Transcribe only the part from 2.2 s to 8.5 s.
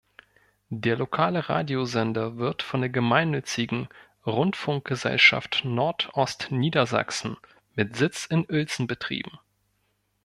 wird von der gemeinnützigen "Rundfunkgesellschaft Nordostniedersachsen" mit Sitz in